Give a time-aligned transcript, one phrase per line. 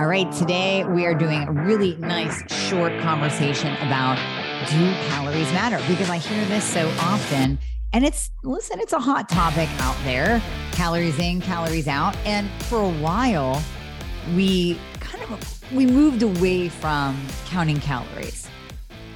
[0.00, 4.16] All right, today we are doing a really nice short conversation about
[4.70, 5.76] do calories matter?
[5.86, 7.58] Because I hear this so often.
[7.92, 10.40] And it's, listen, it's a hot topic out there
[10.72, 12.16] calories in, calories out.
[12.24, 13.62] And for a while,
[14.34, 18.48] we kind of we moved away from counting calories.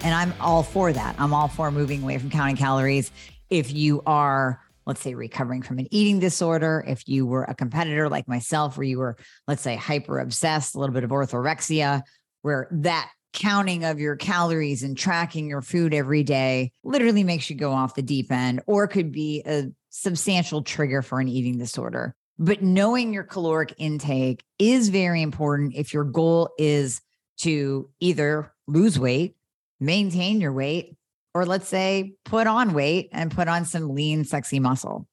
[0.02, 1.16] And I'm all for that.
[1.18, 3.10] I'm all for moving away from counting calories.
[3.48, 8.08] If you are let's say recovering from an eating disorder, if you were a competitor
[8.08, 9.16] like myself, where you were,
[9.46, 12.02] let's say, hyper obsessed, a little bit of orthorexia,
[12.42, 17.56] where that counting of your calories and tracking your food every day literally makes you
[17.56, 22.14] go off the deep end, or could be a substantial trigger for an eating disorder.
[22.38, 27.00] But knowing your caloric intake is very important if your goal is
[27.38, 29.36] to either lose weight,
[29.80, 30.96] maintain your weight,
[31.34, 35.06] or let's say put on weight and put on some lean, sexy muscle.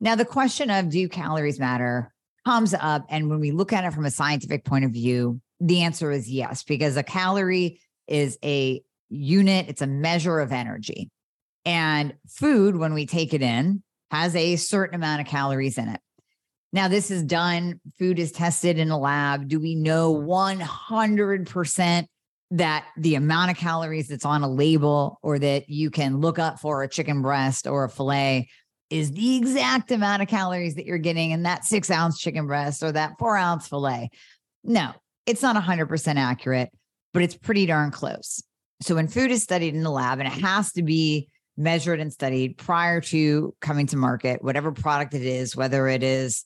[0.00, 2.14] Now, the question of do calories matter
[2.46, 3.06] comes up.
[3.08, 6.30] And when we look at it from a scientific point of view, the answer is
[6.30, 11.10] yes, because a calorie is a unit, it's a measure of energy.
[11.64, 16.00] And food, when we take it in, has a certain amount of calories in it.
[16.72, 19.48] Now, this is done, food is tested in a lab.
[19.48, 22.06] Do we know 100%
[22.50, 26.60] that the amount of calories that's on a label or that you can look up
[26.60, 28.48] for a chicken breast or a filet
[28.90, 32.82] is the exact amount of calories that you're getting in that six ounce chicken breast
[32.82, 34.10] or that four ounce filet.
[34.62, 34.92] No,
[35.26, 36.70] it's not 100% accurate,
[37.12, 38.42] but it's pretty darn close.
[38.82, 42.12] So when food is studied in the lab and it has to be measured and
[42.12, 46.44] studied prior to coming to market, whatever product it is, whether it is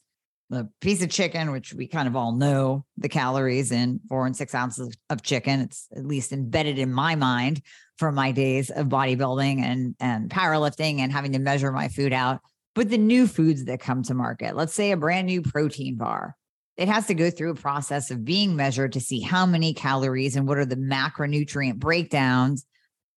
[0.51, 4.37] a piece of chicken, which we kind of all know the calories in four and
[4.37, 5.61] six ounces of chicken.
[5.61, 7.63] It's at least embedded in my mind
[7.99, 12.41] from my days of bodybuilding and, and powerlifting and having to measure my food out.
[12.75, 16.37] But the new foods that come to market, let's say a brand new protein bar,
[16.77, 20.37] it has to go through a process of being measured to see how many calories
[20.37, 22.65] and what are the macronutrient breakdowns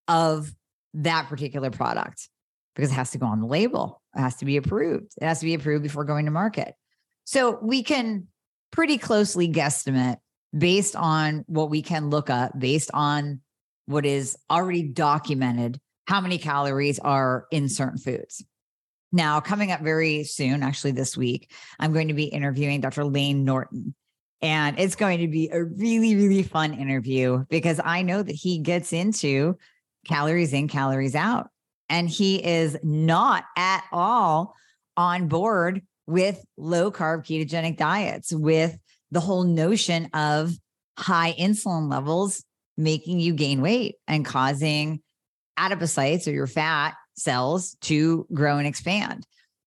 [0.07, 0.51] of
[0.95, 2.27] that particular product
[2.75, 4.01] because it has to go on the label.
[4.16, 5.13] It has to be approved.
[5.22, 6.73] It has to be approved before going to market.
[7.25, 8.27] So we can
[8.71, 10.17] pretty closely guesstimate
[10.57, 13.41] based on what we can look up, based on
[13.85, 18.43] what is already documented, how many calories are in certain foods.
[19.11, 23.03] Now, coming up very soon, actually this week, I'm going to be interviewing Dr.
[23.03, 23.93] Layne Norton.
[24.41, 28.59] And it's going to be a really, really fun interview because I know that he
[28.59, 29.57] gets into
[30.07, 31.49] calories in, calories out.
[31.89, 34.55] And he is not at all
[34.95, 38.78] on board with low carb ketogenic diets, with
[39.12, 40.53] the whole notion of
[40.97, 42.44] high insulin levels
[42.78, 45.01] making you gain weight and causing
[45.57, 49.25] adipocytes or your fat cells to grow and expand.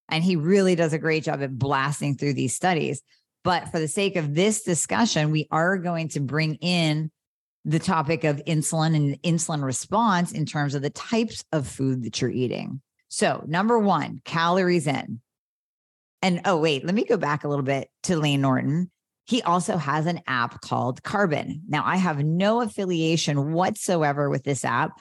[0.08, 3.02] And he really does a great job at blasting through these studies.
[3.42, 7.10] But for the sake of this discussion, we are going to bring in
[7.64, 12.20] the topic of insulin and insulin response in terms of the types of food that
[12.20, 12.80] you're eating.
[13.08, 15.20] So, number one, calories in.
[16.24, 18.90] And oh, wait, let me go back a little bit to Layne Norton.
[19.26, 21.60] He also has an app called Carbon.
[21.68, 24.92] Now, I have no affiliation whatsoever with this app.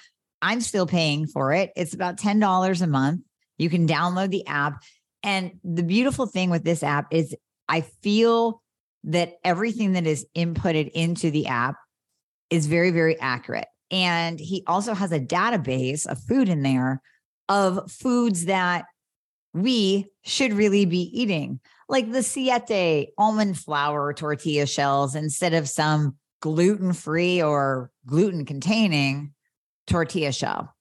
[0.42, 1.72] I'm still paying for it.
[1.78, 3.22] It's about $10 a month.
[3.58, 4.84] You can download the app.
[5.24, 7.34] And the beautiful thing with this app is
[7.70, 8.62] I feel
[9.06, 11.78] that everything that is inputted into the app
[12.50, 13.68] is very, very accurate.
[13.92, 17.02] And he also has a database of food in there
[17.48, 18.86] of foods that
[19.54, 26.16] we should really be eating, like the siete almond flour tortilla shells instead of some
[26.42, 29.34] gluten free or gluten containing
[29.88, 30.74] tortilla shell.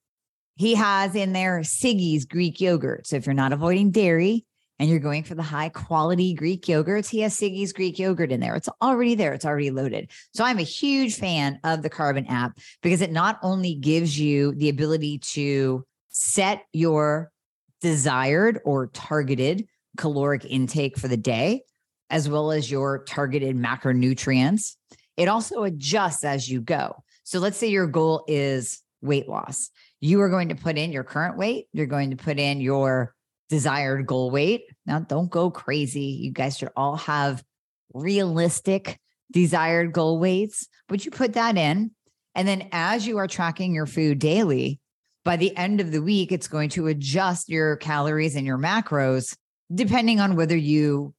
[0.56, 3.06] He has in there Siggi's Greek yogurt.
[3.06, 4.44] So if you're not avoiding dairy
[4.78, 8.40] and you're going for the high quality Greek yogurts, he has Siggi's Greek yogurt in
[8.40, 8.54] there.
[8.54, 10.10] It's already there, it's already loaded.
[10.34, 14.54] So I'm a huge fan of the Carbon app because it not only gives you
[14.54, 17.30] the ability to set your
[17.82, 19.66] desired or targeted
[19.98, 21.62] caloric intake for the day,
[22.08, 24.76] as well as your targeted macronutrients.
[25.16, 27.02] It also adjusts as you go.
[27.24, 29.70] So let's say your goal is weight loss.
[30.00, 33.14] You are going to put in your current weight, you're going to put in your
[33.50, 34.64] desired goal weight.
[34.86, 36.18] Now, don't go crazy.
[36.22, 37.44] You guys should all have
[37.92, 38.98] realistic
[39.30, 41.90] desired goal weights, but you put that in.
[42.34, 44.80] And then as you are tracking your food daily,
[45.24, 49.36] by the end of the week, it's going to adjust your calories and your macros
[49.74, 51.14] depending on whether you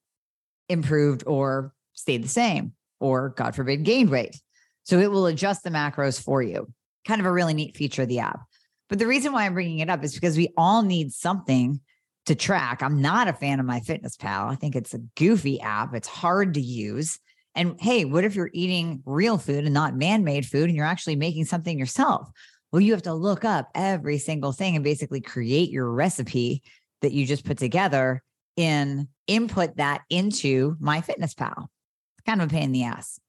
[0.70, 4.40] improved or stayed the same or, God forbid, gained weight.
[4.84, 6.68] So it will adjust the macros for you.
[7.08, 8.42] Kind of a really neat feature of the app.
[8.90, 11.80] But the reason why I'm bringing it up is because we all need something
[12.26, 12.82] to track.
[12.82, 14.50] I'm not a fan of MyFitnessPal.
[14.52, 15.94] I think it's a goofy app.
[15.94, 17.20] It's hard to use.
[17.56, 20.86] And hey, what if you're eating real food and not man made food and you're
[20.86, 22.30] actually making something yourself?
[22.74, 26.64] Well, you have to look up every single thing and basically create your recipe
[27.04, 28.24] that you just put together
[28.58, 31.68] and input that into MyFitnessPal.
[31.68, 33.20] It's kind of a pain in the ass.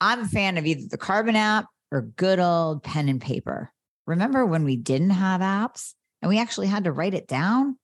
[0.00, 3.72] I'm a fan of either the Carbon app or good old pen and paper.
[4.06, 7.76] Remember when we didn't have apps and we actually had to write it down?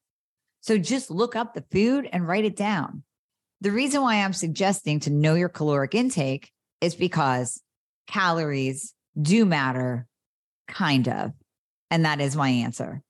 [0.61, 3.03] So just look up the food and write it down.
[3.63, 7.61] The reason why I'm suggesting to know your caloric intake is because
[8.07, 10.07] calories do matter,
[10.71, 11.33] kind of.
[11.91, 13.03] And that is my answer.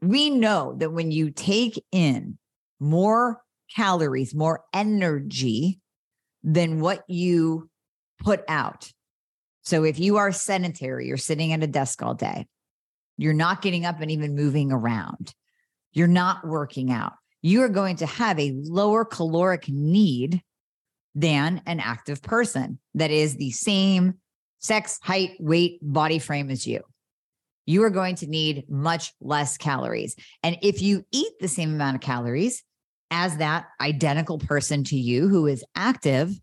[0.00, 2.38] We know that when you take in
[2.80, 3.40] more
[3.74, 5.80] calories, more energy
[6.42, 7.70] than what you
[8.18, 8.90] put out.
[9.62, 12.46] So if you are sedentary, you're sitting at a desk all day,
[13.16, 15.34] you're not getting up and even moving around,
[15.92, 17.12] you're not working out,
[17.42, 20.42] you are going to have a lower caloric need
[21.14, 24.14] than an active person that is the same
[24.58, 26.80] sex, height, weight, body frame as you.
[27.66, 30.16] You are going to need much less calories.
[30.42, 32.62] And if you eat the same amount of calories
[33.10, 36.38] as that identical person to you who is active,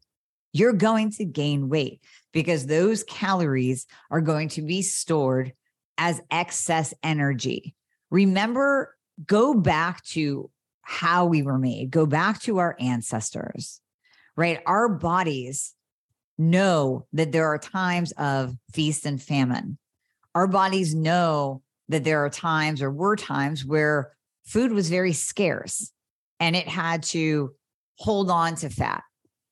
[0.54, 2.01] you're going to gain weight
[2.31, 5.54] because those calories are going to be stored
[5.98, 7.75] as excess energy.
[8.10, 8.95] Remember,
[9.25, 10.50] go back to
[10.81, 13.80] how we were made, go back to our ancestors,
[14.36, 14.62] right?
[14.66, 15.75] Our bodies
[16.38, 19.77] know that there are times of feast and famine.
[20.39, 24.13] Our bodies know that there are times or were times where
[24.45, 25.91] food was very scarce
[26.39, 27.51] and it had to
[27.97, 29.03] hold on to fat.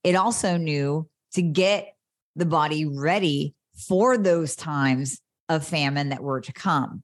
[0.05, 1.93] It also knew to get
[2.37, 3.53] the body ready
[3.89, 5.19] for those times
[5.49, 7.03] of famine that were to come.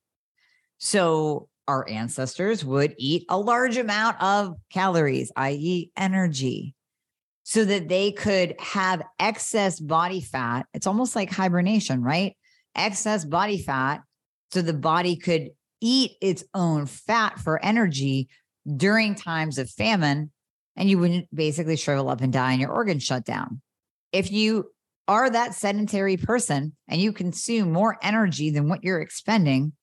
[0.78, 6.74] So our ancestors would eat a large amount of calories, i.e., energy,
[7.44, 10.68] so that they could have excess body fat.
[10.74, 12.38] It's almost like hibernation, right?
[12.76, 14.02] Excess body fat,
[14.52, 15.50] so the body could
[15.82, 18.30] eat its own fat for energy
[18.78, 20.32] during times of famine,
[20.76, 23.62] and you wouldn't basically shrivel up and die and your organs shut down.
[24.12, 24.72] If you
[25.08, 29.74] are that sedentary person and you consume more energy than what you're expending,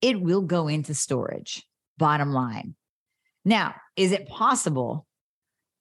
[0.00, 1.64] it will go into storage.
[1.96, 2.76] Bottom line.
[3.44, 5.06] Now, is it possible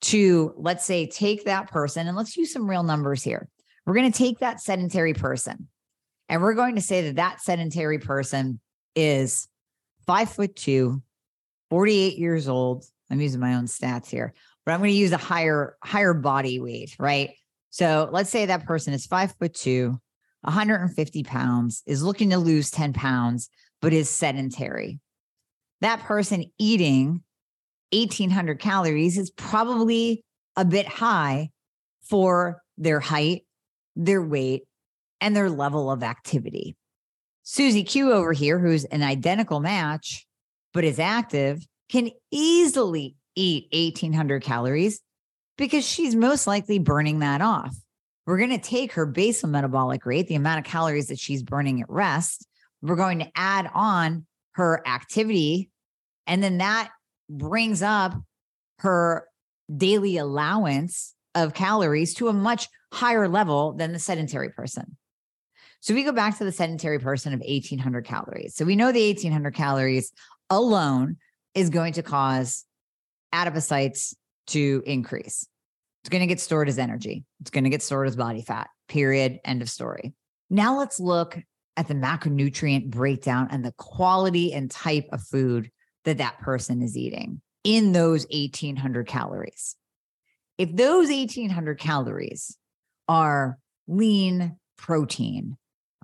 [0.02, 3.48] to, let's say, take that person and let's use some real numbers here?
[3.86, 5.68] We're going to take that sedentary person
[6.30, 8.60] and we're going to say that that sedentary person
[8.96, 9.48] is
[10.06, 11.02] five foot two,
[11.70, 12.86] 48 years old.
[13.10, 14.34] I'm using my own stats here,
[14.66, 17.32] but I'm going to use a higher, higher body weight, right?
[17.70, 20.00] So let's say that person is five foot two,
[20.42, 23.50] 150 pounds, is looking to lose 10 pounds,
[23.82, 25.00] but is sedentary.
[25.82, 27.22] That person eating
[27.94, 30.24] 1800 calories is probably
[30.56, 31.52] a bit high
[32.10, 33.44] for their height,
[33.96, 34.64] their weight,
[35.22, 36.76] and their level of activity.
[37.44, 40.28] Susie Q over here, who's an identical match,
[40.74, 45.02] but is active, can easily eat 1800 calories
[45.58, 47.76] because she's most likely burning that off.
[48.26, 51.82] We're going to take her basal metabolic rate, the amount of calories that she's burning
[51.82, 52.46] at rest.
[52.82, 54.26] We're going to add on
[54.56, 55.70] her activity.
[56.26, 56.90] And then that
[57.30, 58.14] brings up
[58.80, 59.26] her
[59.76, 64.98] daily allowance of calories to a much higher level than the sedentary person.
[65.80, 68.56] So we go back to the sedentary person of 1800 calories.
[68.56, 70.12] So we know the 1800 calories
[70.50, 71.18] alone
[71.54, 72.66] is going to cause
[73.34, 74.14] adipocytes
[74.48, 75.48] to increase.
[76.02, 77.26] It's going to get stored as energy.
[77.42, 78.70] It's going to get stored as body fat.
[78.88, 79.40] Period.
[79.44, 80.14] End of story.
[80.50, 81.38] Now let's look
[81.76, 85.70] at the macronutrient breakdown and the quality and type of food
[86.06, 89.76] that that person is eating in those 1800 calories.
[90.58, 92.58] If those 1800 calories
[93.08, 95.58] are lean protein,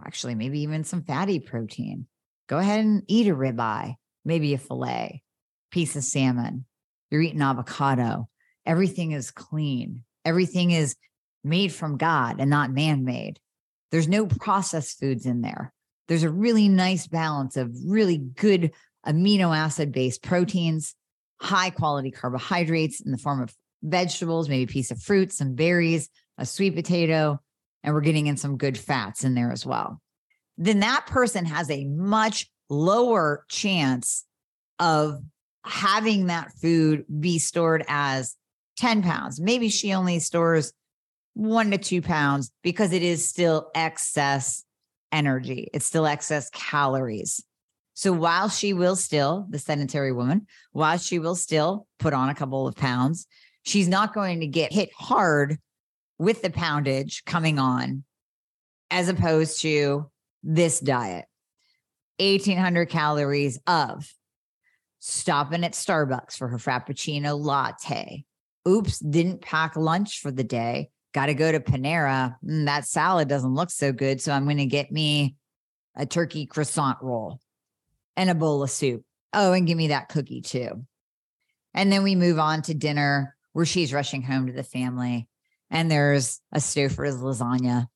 [0.06, 2.08] actually, maybe even some fatty protein,
[2.48, 3.96] go ahead and eat a ribeye,
[4.26, 5.24] maybe a filet,
[5.72, 6.66] piece of salmon.
[7.10, 8.28] You're eating avocado,
[8.66, 10.04] everything is clean.
[10.26, 10.96] Everything is
[11.44, 13.40] made from God and not man made.
[13.92, 15.74] There's no processed foods in there.
[16.08, 18.72] There's a really nice balance of really good
[19.06, 20.96] amino acid based proteins,
[21.40, 26.10] high quality carbohydrates in the form of vegetables, maybe a piece of fruit, some berries,
[26.38, 27.40] a sweet potato,
[27.84, 30.02] and we're getting in some good fats in there as well.
[30.58, 34.26] Then that person has a much lower chance
[34.80, 35.20] of
[35.66, 38.36] having that food be stored as
[38.78, 39.40] 10 pounds.
[39.40, 40.74] Maybe she only stores
[41.34, 44.64] one to two pounds because it is still excess
[45.12, 47.44] energy, it's still excess calories.
[47.96, 52.36] So while she will still, the sedentary woman, while she will still put on a
[52.36, 53.28] couple of pounds,
[53.64, 55.58] she's not going to get hit hard
[56.18, 58.04] with the poundage coming on,
[58.92, 60.10] as opposed to
[60.44, 61.26] this diet
[62.20, 64.12] 1800 calories of
[65.00, 68.24] stopping at Starbucks for her Frappuccino latte.
[68.68, 70.90] Oops, didn't pack lunch for the day.
[71.14, 72.36] Got to go to Panera.
[72.46, 74.22] Mm, that salad doesn't look so good.
[74.22, 75.36] So I'm going to get me
[75.96, 77.40] a turkey croissant roll
[78.16, 79.04] and a bowl of soup.
[79.34, 80.86] Oh, and give me that cookie too.
[81.74, 85.28] And then we move on to dinner where she's rushing home to the family.
[85.74, 87.88] And there's a Stouffer's lasagna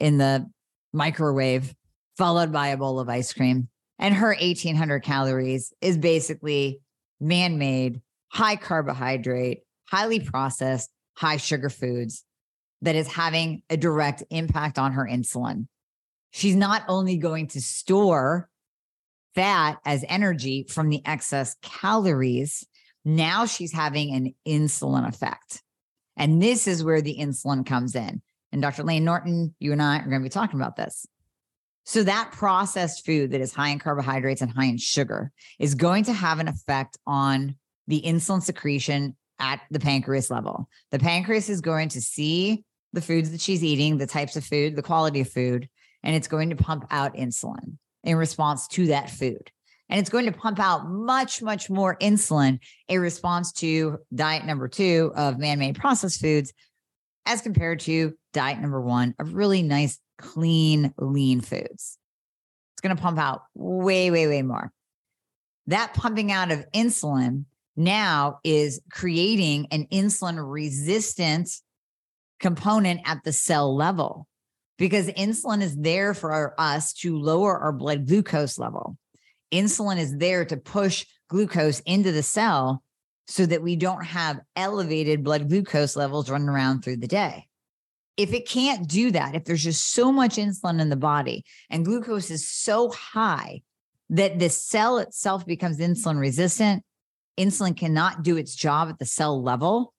[0.00, 0.50] in the
[0.92, 1.74] microwave,
[2.16, 3.68] followed by a bowl of ice cream.
[3.98, 6.80] And her 1800 calories is basically
[7.20, 12.24] man made, high carbohydrate, highly processed, high sugar foods
[12.80, 15.66] that is having a direct impact on her insulin.
[16.30, 18.48] She's not only going to store
[19.34, 22.66] fat as energy from the excess calories,
[23.04, 25.62] now she's having an insulin effect.
[26.16, 28.22] And this is where the insulin comes in.
[28.52, 28.84] And Dr.
[28.84, 31.06] Layne Norton, you and I are going to be talking about this.
[31.84, 36.04] So, that processed food that is high in carbohydrates and high in sugar is going
[36.04, 37.56] to have an effect on
[37.86, 40.68] the insulin secretion at the pancreas level.
[40.90, 44.74] The pancreas is going to see the foods that she's eating, the types of food,
[44.74, 45.68] the quality of food,
[46.02, 49.50] and it's going to pump out insulin in response to that food.
[49.88, 54.68] And it's going to pump out much, much more insulin in response to diet number
[54.68, 56.52] two of man made processed foods
[57.24, 61.98] as compared to diet number one of really nice, clean, lean foods.
[62.74, 64.72] It's going to pump out way, way, way more.
[65.68, 67.44] That pumping out of insulin
[67.76, 71.50] now is creating an insulin resistant
[72.40, 74.26] component at the cell level
[74.78, 78.96] because insulin is there for us to lower our blood glucose level.
[79.52, 82.82] Insulin is there to push glucose into the cell
[83.26, 87.46] so that we don't have elevated blood glucose levels running around through the day.
[88.16, 91.84] If it can't do that, if there's just so much insulin in the body and
[91.84, 93.62] glucose is so high
[94.10, 96.82] that the cell itself becomes insulin resistant,
[97.38, 99.92] insulin cannot do its job at the cell level.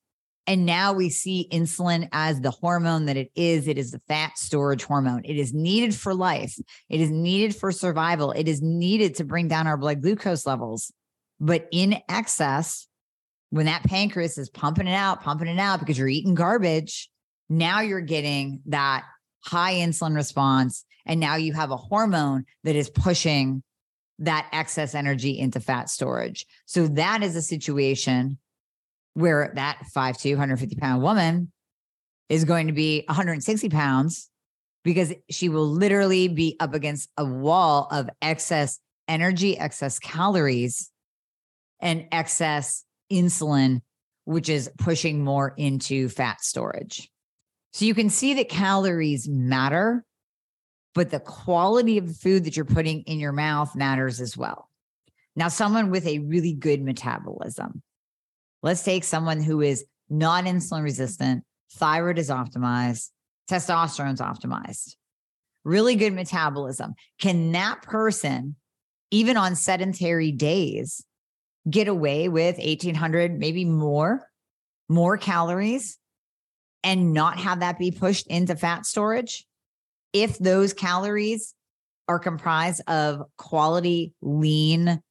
[0.48, 3.68] And now we see insulin as the hormone that it is.
[3.68, 5.24] It is the fat storage hormone.
[5.26, 6.58] It is needed for life.
[6.90, 8.32] It is needed for survival.
[8.32, 10.92] It is needed to bring down our blood glucose levels.
[11.42, 12.88] But in excess,
[13.50, 17.10] when that pancreas is pumping it out, pumping it out because you're eating garbage,
[17.50, 19.04] now you're getting that
[19.42, 20.86] high insulin response.
[21.06, 23.64] And now you have a hormone that is pushing
[24.20, 26.46] that excess energy into fat storage.
[26.66, 28.38] So that is a situation
[29.18, 31.52] where that 5'2, 150 pound woman
[32.30, 34.30] is going to be 160 pounds
[34.84, 40.92] because she will literally be up against a wall of excess energy, excess calories,
[41.80, 43.82] and excess insulin,
[44.26, 47.10] which is pushing more into fat storage.
[47.74, 50.06] So you can see that calories matter,
[50.94, 54.70] but the quality of the food that you're putting in your mouth matters as well.
[55.36, 57.82] Now, someone with a really good metabolism,
[58.68, 63.12] let's take someone who is non insulin resistant, thyroid is optimized,
[63.50, 64.96] testosterone's optimized,
[65.64, 66.94] really good metabolism.
[67.18, 68.58] Can that person,
[69.10, 71.02] even on sedentary days,
[71.70, 74.28] get away with 1800, maybe more,
[74.90, 75.98] more calories
[76.84, 79.46] and not have that be pushed into fat storage?
[80.12, 81.54] If those calories
[82.10, 85.02] are comprised of quality lean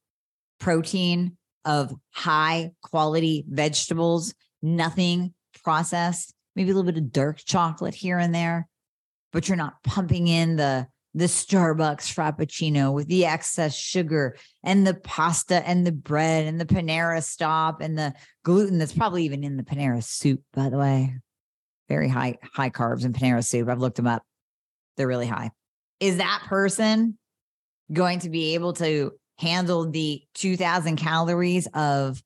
[0.59, 1.37] protein,
[1.67, 5.33] of high quality vegetables, nothing
[5.63, 8.67] processed, maybe a little bit of dark chocolate here and there,
[9.33, 14.93] but you're not pumping in the the Starbucks Frappuccino with the excess sugar and the
[14.93, 19.57] pasta and the bread and the Panera stop and the gluten that's probably even in
[19.57, 21.15] the Panera soup, by the way.
[21.89, 23.67] Very high, high carbs in Panera soup.
[23.67, 24.21] I've looked them up.
[24.95, 25.49] They're really high.
[25.99, 27.17] Is that person
[27.91, 32.21] going to be able to handle the 2000 calories of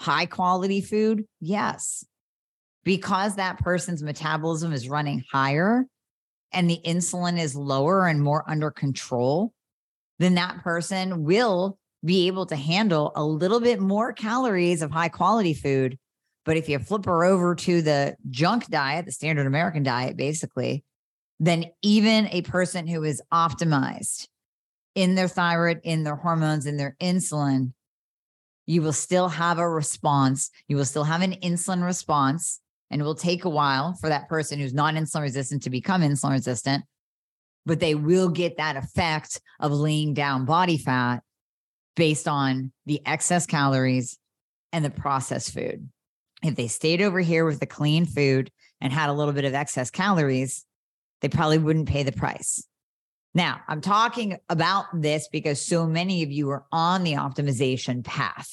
[0.00, 1.24] high quality food?
[1.40, 2.04] Yes.
[2.84, 5.86] Because that person's metabolism is running higher,
[6.52, 9.52] and the insulin is lower and more under control,
[10.18, 15.08] then that person will be able to handle a little bit more calories of high
[15.08, 15.98] quality food.
[16.44, 20.84] But if you flip her over to the junk diet, the standard American diet, basically,
[21.40, 24.28] then even a person who is optimized
[24.96, 27.72] in their thyroid, in their hormones, in their insulin,
[28.66, 30.50] you will still have a response.
[30.66, 32.60] You will still have an insulin response
[32.90, 36.00] and it will take a while for that person who's non insulin resistant to become
[36.00, 36.84] insulin resistant,
[37.64, 41.22] but they will get that effect of laying down body fat
[41.94, 44.18] based on the excess calories
[44.72, 45.88] and the processed food.
[46.42, 48.50] If they stayed over here with the clean food
[48.80, 50.64] and had a little bit of excess calories,
[51.20, 52.66] they probably wouldn't pay the price.
[53.36, 58.48] Now, I'm talking about this because so many of you are on the optimization path.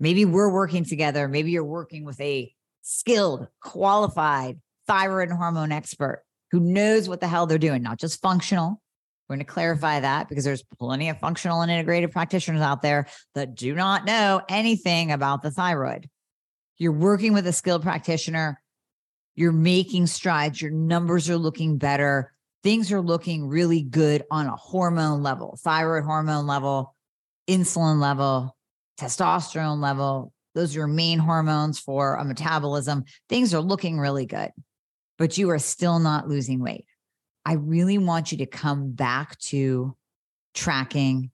[0.00, 1.28] Maybe we're working together.
[1.28, 2.50] Maybe you're working with a
[2.80, 8.22] skilled, qualified thyroid and hormone expert who knows what the hell they're doing, not just
[8.22, 8.80] functional.
[9.28, 13.06] We're going to clarify that because there's plenty of functional and integrated practitioners out there
[13.34, 16.08] that do not know anything about the thyroid.
[16.78, 18.62] You're working with a skilled practitioner,
[19.34, 22.33] you're making strides, your numbers are looking better,
[22.64, 26.96] things are looking really good on a hormone level, thyroid hormone level,
[27.46, 28.56] insulin level,
[28.98, 30.32] testosterone level.
[30.54, 33.04] Those are your main hormones for a metabolism.
[33.28, 34.50] Things are looking really good,
[35.18, 36.86] but you are still not losing weight.
[37.44, 39.94] I really want you to come back to
[40.54, 41.30] tracking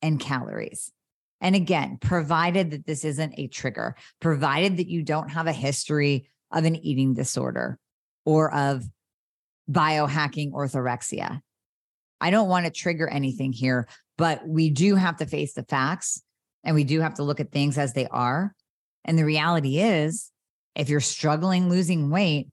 [0.00, 0.92] and calories.
[1.40, 6.30] And again, provided that this isn't a trigger, provided that you don't have a history
[6.52, 7.78] of an eating disorder
[8.24, 8.84] or of
[9.70, 11.40] biohacking orthorexia.
[12.20, 16.22] I don't want to trigger anything here, but we do have to face the facts
[16.64, 18.54] and we do have to look at things as they are.
[19.04, 20.30] And the reality is,
[20.74, 22.48] if you're struggling losing weight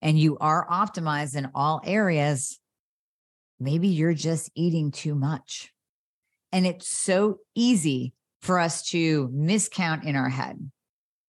[0.00, 2.58] and you are optimized in all areas,
[3.58, 5.72] maybe you're just eating too much.
[6.52, 10.70] And it's so easy for us to miscount in our head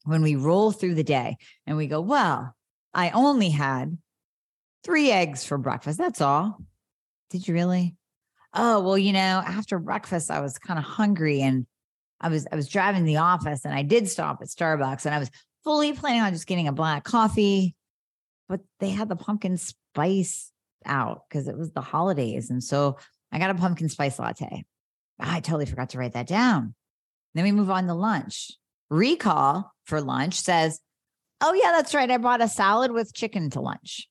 [0.05, 2.55] when we roll through the day and we go, well,
[2.93, 3.97] I only had
[4.83, 5.97] three eggs for breakfast.
[5.97, 6.57] That's all.
[7.29, 7.95] Did you really?
[8.53, 11.67] Oh, well, you know, after breakfast, I was kind of hungry and
[12.19, 15.19] I was I was driving the office and I did stop at Starbucks and I
[15.19, 15.29] was
[15.63, 17.75] fully planning on just getting a black coffee,
[18.47, 20.51] but they had the pumpkin spice
[20.85, 22.49] out because it was the holidays.
[22.49, 22.97] And so
[23.31, 24.65] I got a pumpkin spice latte.
[25.19, 26.73] Ah, I totally forgot to write that down.
[27.35, 28.51] Then we move on to lunch.
[28.89, 30.79] Recall for lunch says,
[31.41, 32.09] Oh, yeah, that's right.
[32.09, 34.09] I brought a salad with chicken to lunch.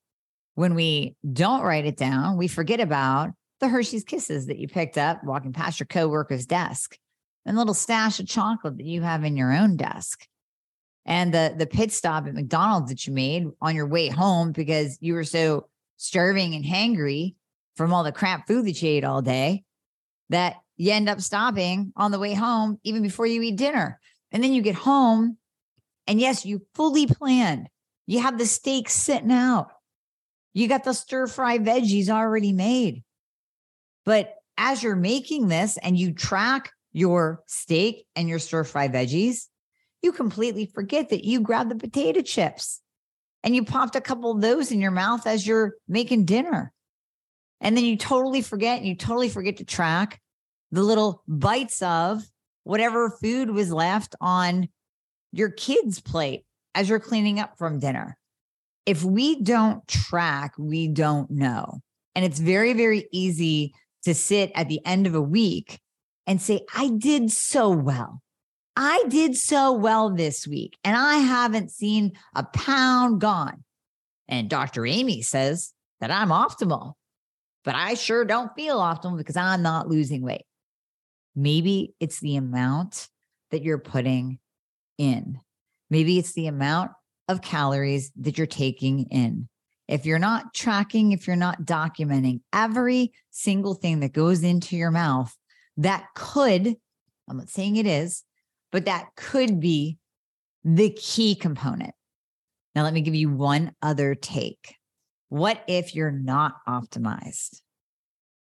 [0.59, 4.99] When we don't write it down, we forget about the Hershey's Kisses that you picked
[4.99, 6.99] up walking past your coworker's desk
[7.47, 10.27] and little stash of chocolate that you have in your own desk
[11.07, 14.99] and the the pit stop at McDonald's that you made on your way home because
[15.01, 17.37] you were so starving and hangry
[17.77, 19.63] from all the crap food that you ate all day
[20.31, 24.01] that you end up stopping on the way home even before you eat dinner.
[24.33, 25.37] And then you get home
[26.09, 27.69] and yes, you fully planned.
[28.09, 29.69] You have the steak sitting out.
[30.59, 33.05] You got the stir fry veggies already made.
[34.05, 39.47] But as you're making this and you track your steak and your stir fry veggies,
[40.03, 42.81] you completely forget that you grabbed the potato chips
[43.45, 46.73] and you popped a couple of those in your mouth as you're making dinner.
[47.61, 50.21] And then you totally forget, and you totally forget to track
[50.73, 52.25] the little bites of
[52.65, 54.69] whatever food was left on
[55.31, 56.45] your kid's plate
[56.75, 58.18] as you're cleaning up from dinner.
[58.89, 61.83] If we don't track, we don't know.
[62.15, 63.75] And it's very, very easy
[64.05, 65.79] to sit at the end of a week
[66.27, 68.23] and say, I did so well.
[68.77, 73.63] I did so well this week and I haven't seen a pound gone.
[74.27, 74.87] And Dr.
[74.87, 76.95] Amie says that I'm optimal,
[77.67, 80.47] but I sure don't feel optimal because I'm not losing weight.
[81.37, 83.09] Maybe it's the amount
[83.51, 84.39] that you're putting
[84.97, 85.41] in.
[85.91, 86.93] Maybe it's the amount
[87.29, 89.49] of calories that you're taking in.
[89.87, 94.91] If you're not tracking, if you're not documenting every single thing that goes into your
[94.91, 95.35] mouth,
[95.79, 96.77] that could,
[97.29, 98.25] I'm not saying it is,
[98.71, 99.99] but that could be
[100.65, 101.95] the key component.
[102.75, 104.75] Now, let me give you one other take.
[105.31, 107.61] What if you're not optimized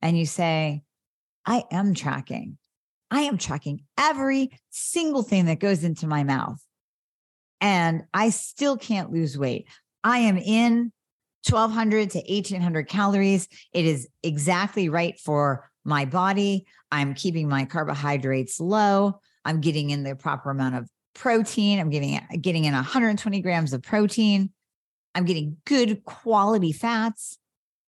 [0.03, 0.83] and you say,
[1.45, 2.59] I am tracking,
[3.11, 6.61] I am tracking every single thing that goes into my mouth,
[7.61, 9.69] and I still can't lose weight.
[10.05, 10.93] I am in
[11.49, 13.49] 1200 to 1800 calories.
[13.73, 16.67] It is exactly right for my body.
[16.91, 19.21] I'm keeping my carbohydrates low.
[19.45, 21.79] I'm getting in the proper amount of protein.
[21.79, 24.51] I'm getting getting in 120 grams of protein.
[25.15, 27.39] I'm getting good quality fats,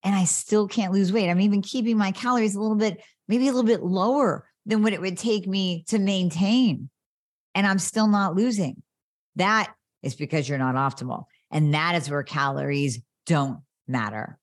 [0.02, 1.28] and I still can't lose weight.
[1.28, 4.92] I'm even keeping my calories a little bit, maybe a little bit lower than what
[4.92, 6.88] it would take me to maintain,
[7.54, 8.83] and I'm still not losing.
[9.38, 9.72] That
[10.03, 14.38] is because you're not optimal, and that is where calories don't matter.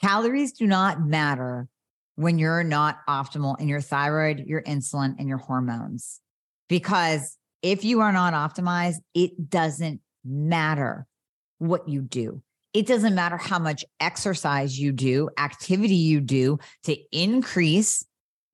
[0.00, 1.68] Calories do not matter
[2.16, 6.20] when you're not optimal in your thyroid, your insulin, and your hormones.
[6.68, 11.06] Because if you are not optimized, it doesn't matter
[11.58, 12.42] what you do.
[12.72, 18.04] It doesn't matter how much exercise you do, activity you do to increase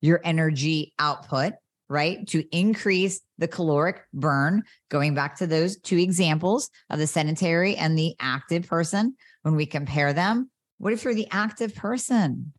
[0.01, 1.53] your energy output,
[1.89, 2.27] right?
[2.27, 7.97] To increase the caloric burn, going back to those two examples of the sedentary and
[7.97, 12.53] the active person, when we compare them, what if you're the active person?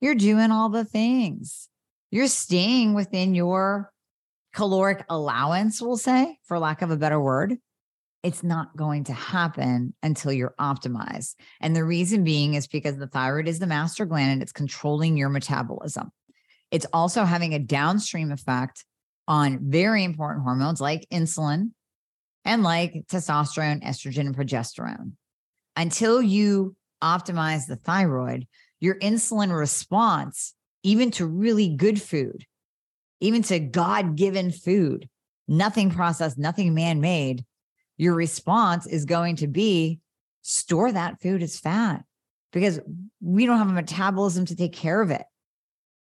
[0.00, 1.68] You're doing all the things.
[2.10, 3.92] You're staying within your
[4.54, 7.56] caloric allowance, we'll say, for lack of a better word.
[8.22, 11.36] It's not going to happen until you're optimized.
[11.60, 15.16] And the reason being is because the thyroid is the master gland and it's controlling
[15.16, 16.10] your metabolism.
[16.70, 18.84] It's also having a downstream effect
[19.26, 21.70] on very important hormones like insulin
[22.44, 25.12] and like testosterone, estrogen, and progesterone.
[25.76, 28.46] Until you optimize the thyroid,
[28.80, 32.44] your insulin response, even to really good food,
[33.20, 35.08] even to God given food,
[35.46, 37.44] nothing processed, nothing man made,
[37.98, 40.00] your response is going to be
[40.42, 42.02] store that food as fat
[42.52, 42.80] because
[43.20, 45.22] we don't have a metabolism to take care of it.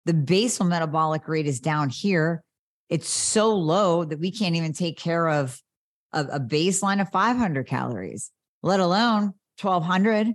[0.06, 2.42] The basal metabolic rate is down here.
[2.88, 5.60] It's so low that we can't even take care of,
[6.12, 8.30] of a baseline of 500 calories,
[8.62, 10.34] let alone 1200.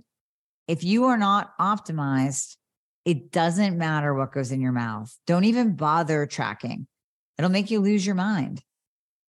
[0.68, 2.56] If you are not optimized,
[3.04, 5.14] it doesn't matter what goes in your mouth.
[5.26, 6.86] Don't even bother tracking.
[7.38, 8.62] It'll make you lose your mind.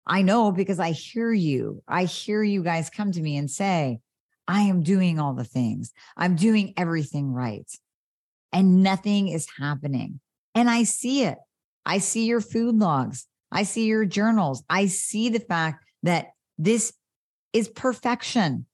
[0.08, 1.84] I know because I hear you.
[1.88, 4.00] I hear you guys come to me and say,
[4.48, 5.92] I am doing all the things.
[6.18, 7.70] I'm doing everything right
[8.52, 10.20] and nothing is happening.
[10.56, 11.38] And I see it.
[11.86, 13.28] I see your food logs.
[13.52, 14.64] I see your journals.
[14.70, 16.94] I see the fact that this
[17.54, 18.66] is perfection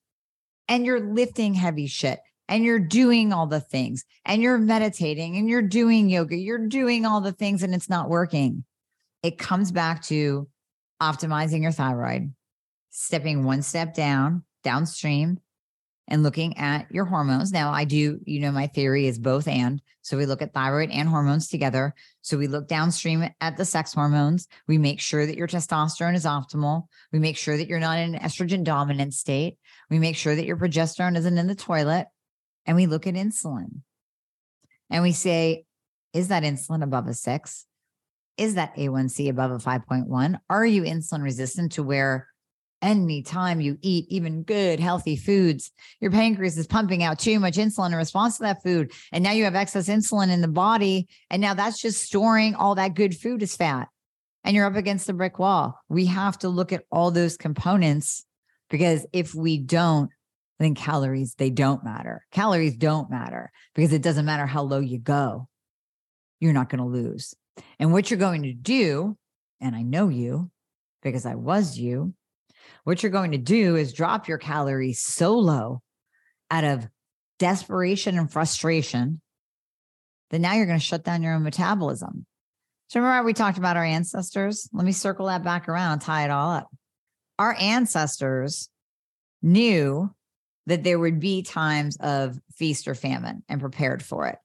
[0.67, 5.49] and you're lifting heavy shit and you're doing all the things and you're meditating and
[5.49, 6.35] you're doing yoga.
[6.35, 8.63] You're doing all the things and it's not working.
[9.23, 10.47] It comes back to
[11.01, 12.33] optimizing your thyroid,
[12.91, 15.39] stepping one step down, downstream,
[16.07, 17.51] and looking at your hormones.
[17.51, 19.81] Now, I do, you know, my theory is both and.
[20.01, 21.95] So we look at thyroid and hormones together.
[22.21, 24.47] So we look downstream at the sex hormones.
[24.67, 26.83] We make sure that your testosterone is optimal.
[27.11, 29.57] We make sure that you're not in an estrogen dominant state.
[29.89, 32.07] We make sure that your progesterone isn't in the toilet.
[32.67, 33.81] And we look at insulin
[34.89, 35.65] and we say,
[36.13, 37.65] is that insulin above a six?
[38.37, 40.37] Is that A1C above a 5.1?
[40.49, 42.27] Are you insulin resistant to where
[42.81, 47.87] anytime you eat even good, healthy foods, your pancreas is pumping out too much insulin
[47.87, 48.91] in response to that food.
[49.11, 51.07] And now you have excess insulin in the body.
[51.29, 53.87] And now that's just storing all that good food as fat.
[54.43, 55.79] And you're up against the brick wall.
[55.89, 58.25] We have to look at all those components
[58.69, 60.11] because if we don't,
[60.59, 62.25] then calories, they don't matter.
[62.31, 65.47] Calories don't matter because it doesn't matter how low you go.
[66.39, 67.33] You're not going to lose.
[67.79, 69.17] And what you're going to do,
[69.59, 70.51] and I know you
[71.01, 72.13] because I was you,
[72.83, 75.81] what you're going to do is drop your calories so low
[76.51, 76.87] out of
[77.39, 79.21] desperation and frustration
[80.29, 82.25] that now you're going to shut down your own metabolism.
[82.87, 84.69] So remember we talked about our ancestors?
[84.71, 86.69] Let me circle that back around, tie it all up.
[87.39, 88.69] Our ancestors
[89.41, 90.13] knew
[90.67, 94.37] that there would be times of feast or famine and prepared for it.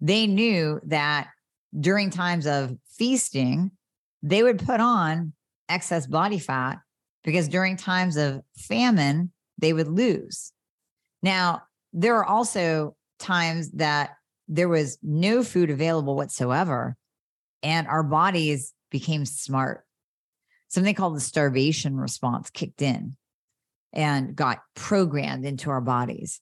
[0.00, 1.28] They knew that
[1.78, 3.70] during times of feasting,
[4.22, 5.32] they would put on
[5.68, 6.78] excess body fat
[7.26, 10.52] because during times of famine, they would lose.
[11.22, 11.62] Now,
[11.92, 14.10] there are also times that
[14.46, 16.96] there was no food available whatsoever,
[17.64, 19.84] and our bodies became smart.
[20.68, 23.16] Something called the starvation response kicked in
[23.92, 26.40] and got programmed into our bodies.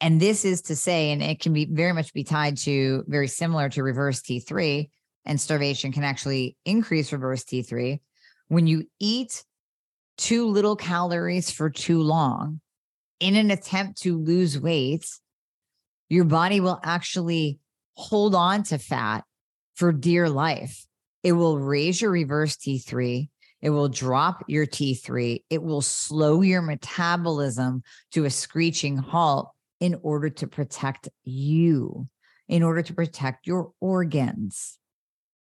[0.00, 3.28] And this is to say, and it can be very much be tied to very
[3.28, 4.88] similar to reverse T3,
[5.24, 7.98] and starvation can actually increase reverse T3.
[8.46, 9.44] When you eat
[10.16, 12.60] too little calories for too long
[13.22, 15.06] in an attempt to lose weight,
[16.08, 17.60] your body will actually
[17.94, 19.24] hold on to fat
[19.74, 20.84] for dear life.
[21.22, 23.28] It will raise your reverse T3.
[23.60, 25.44] It will drop your T3.
[25.48, 32.08] It will slow your metabolism to a screeching halt in order to protect you,
[32.48, 34.78] in order to protect your organs.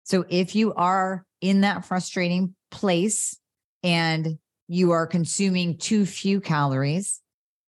[0.04, 3.38] So if you are in that frustrating place
[3.84, 4.39] and
[4.70, 7.22] you are consuming too few calories,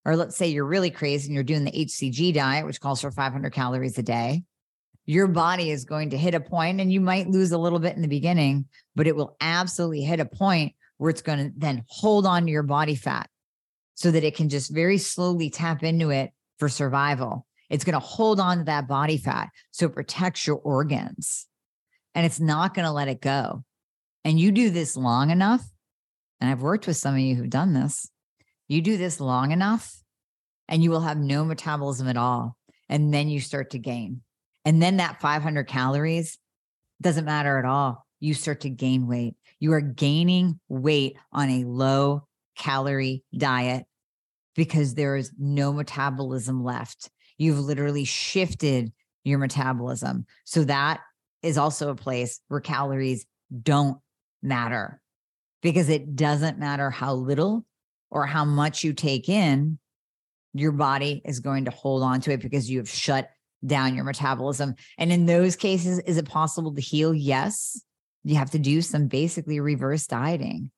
[0.05, 3.09] or let's say you're really crazy and you're doing the HCG diet, which calls for
[3.09, 4.43] 500 calories a day,
[5.05, 7.95] your body is going to hit a point and you might lose a little bit
[7.95, 11.83] in the beginning, but it will absolutely hit a point where it's going to then
[11.87, 13.27] hold on to your body fat
[13.95, 17.47] so that it can just very slowly tap into it for survival.
[17.71, 21.47] It's going to hold on to that body fat so it protects your organs
[22.13, 23.63] and it's not going to let it go.
[24.23, 25.67] And you do this long enough,
[26.41, 28.09] and I've worked with some of you who've done this,
[28.67, 29.95] you do this long enough
[30.67, 32.57] and you will have no metabolism at all.
[32.89, 34.21] And then you start to gain.
[34.65, 36.37] And then that 500 calories
[37.01, 39.35] doesn't matter at all you start to gain weight.
[39.59, 43.85] You are gaining weight on a low calorie diet
[44.55, 47.09] because there is no metabolism left.
[47.37, 50.25] You've literally shifted your metabolism.
[50.45, 51.01] So that
[51.41, 53.25] is also a place where calories
[53.63, 53.97] don't
[54.41, 55.00] matter
[55.61, 57.65] because it doesn't matter how little
[58.09, 59.79] or how much you take in,
[60.53, 63.29] your body is going to hold on to it because you have shut
[63.65, 64.75] down your metabolism.
[64.97, 67.13] And in those cases, is it possible to heal?
[67.13, 67.81] Yes.
[68.23, 70.71] You have to do some basically reverse dieting.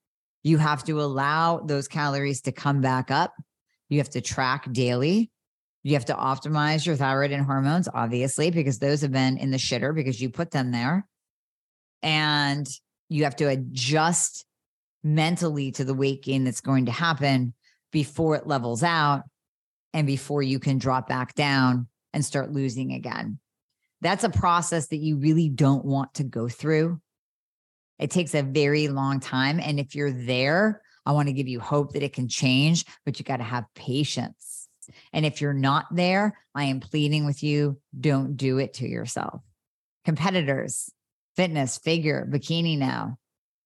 [0.43, 3.33] You have to allow those calories to come back up.
[3.89, 5.31] You have to track daily.
[5.83, 9.57] You have to optimize your thyroid and hormones, obviously, because those have been in the
[9.57, 11.05] shitter because you put them there.
[12.01, 12.67] And
[13.09, 14.45] you have to adjust
[15.03, 17.53] mentally to the weight gain that's going to happen
[17.91, 19.23] before it levels out
[19.93, 23.39] and before you can drop back down and start losing again.
[24.01, 26.99] That's a process that you really don't want to go through.
[27.99, 29.59] It takes a very long time.
[29.59, 33.19] And if you're there, I want to give you hope that it can change, but
[33.19, 34.67] you got to have patience.
[35.13, 39.41] And if you're not there, I am pleading with you don't do it to yourself.
[40.05, 40.91] Competitors,
[41.35, 43.17] fitness, figure, bikini now,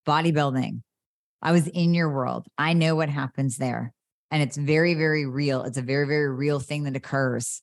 [0.08, 0.82] bodybuilding.
[1.42, 2.48] I was in your world.
[2.58, 3.94] I know what happens there.
[4.32, 5.64] And it's very, very real.
[5.64, 7.62] It's a very, very real thing that occurs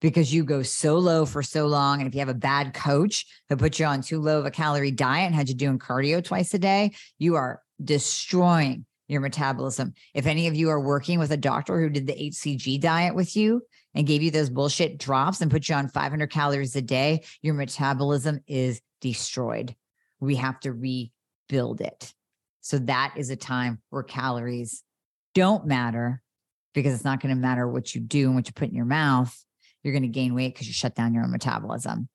[0.00, 2.00] because you go so low for so long.
[2.00, 4.50] And if you have a bad coach who puts you on too low of a
[4.50, 9.94] calorie diet and had you doing cardio twice a day, you are destroying your metabolism.
[10.14, 13.36] If any of you are working with a doctor who did the HCG diet with
[13.36, 13.62] you
[13.94, 17.54] and gave you those bullshit drops and put you on 500 calories a day, your
[17.54, 19.74] metabolism is destroyed.
[20.20, 22.14] We have to rebuild it.
[22.60, 24.82] So that is a time where calories
[25.34, 26.22] don't matter
[26.74, 28.84] because it's not going to matter what you do and what you put in your
[28.84, 29.34] mouth
[29.82, 32.08] you're going to gain weight because you shut down your own metabolism.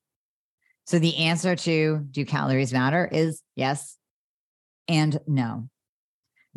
[0.85, 3.97] So the answer to do calories matter is yes
[4.87, 5.69] and no.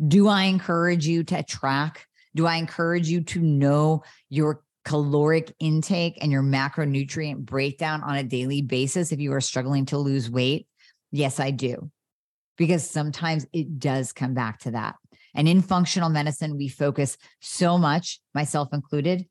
[0.05, 2.05] Do I encourage you to track?
[2.35, 8.23] Do I encourage you to know your caloric intake and your macronutrient breakdown on a
[8.23, 10.67] daily basis if you are struggling to lose weight?
[11.11, 11.89] Yes, I do.
[12.59, 14.95] Because sometimes it does come back to that.
[15.33, 19.25] And in functional medicine, we focus so much, myself included,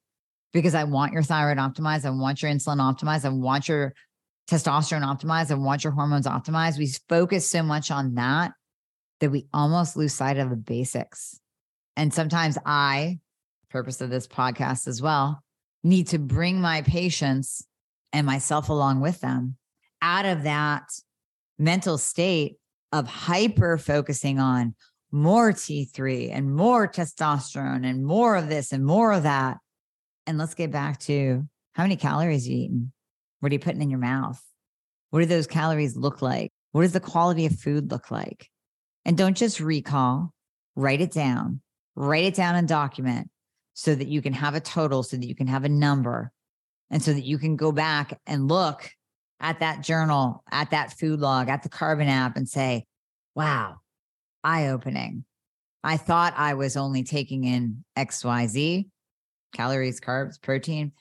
[0.53, 2.05] because I want your thyroid optimized.
[2.05, 3.25] I want your insulin optimized.
[3.25, 3.95] I want your
[4.51, 5.51] testosterone optimized.
[5.51, 6.79] I want your hormones optimized.
[6.79, 8.53] We focus so much on that
[9.21, 11.39] that we almost lose sight of the basics.
[11.97, 13.19] And sometimes I,
[13.69, 15.43] purpose of this podcast as well,
[15.85, 17.67] need to bring my patients
[18.13, 19.57] and myself along with them
[20.01, 20.85] out of that
[21.59, 22.57] mental state
[22.93, 24.75] of hyper focusing on
[25.11, 29.59] more T3 and more testosterone and more of this and more of that
[30.29, 32.93] and let's get back to how many calories you eating?
[33.41, 34.39] What are you putting in your mouth?
[35.09, 36.53] What do those calories look like?
[36.73, 38.51] What does the quality of food look like?
[39.07, 40.35] And don't just recall,
[40.77, 41.63] write it down,
[41.97, 43.31] write it down and document
[43.73, 46.31] so that you can have a total, so that you can have a number,
[46.91, 48.91] and so that you can go back and look
[49.41, 52.87] at that journal, at that food log, at the carbon app and say,
[53.35, 53.77] wow,
[54.43, 55.25] eye opening.
[55.85, 58.89] I thought I was only taking in XYZ
[59.55, 60.93] calories, carbs, protein.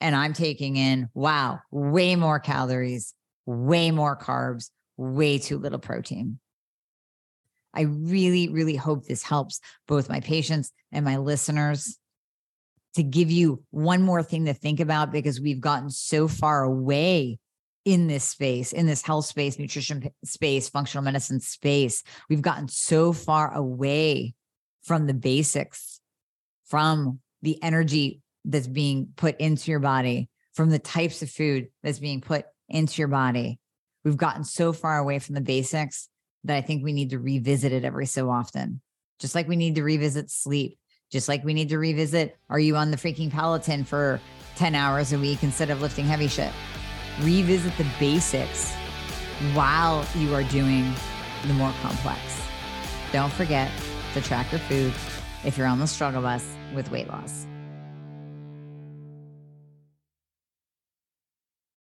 [0.00, 3.14] And I'm taking in, wow, way more calories,
[3.46, 6.38] way more carbs, way too little protein.
[7.72, 11.98] I really, really hope this helps both my patients and my listeners
[12.94, 17.38] to give you one more thing to think about because we've gotten so far away
[17.86, 22.02] in this space, in this health space, nutrition space, functional medicine space.
[22.28, 24.34] We've gotten so far away
[24.82, 26.00] from the basics,
[26.66, 32.00] from the energy that's being put into your body, from the types of food that's
[32.00, 33.60] being put into your body.
[34.04, 36.08] We've gotten so far away from the basics
[36.42, 38.80] that I think we need to revisit it every so often.
[39.20, 40.76] Just like we need to revisit sleep,
[41.12, 44.20] just like we need to revisit are you on the freaking Peloton for
[44.56, 46.52] 10 hours a week instead of lifting heavy shit?
[47.20, 48.74] Revisit the basics
[49.54, 50.94] while you are doing
[51.46, 52.20] the more complex.
[53.12, 53.70] Don't forget
[54.14, 54.92] to track your food
[55.44, 57.46] if you're on the struggle bus with weight loss.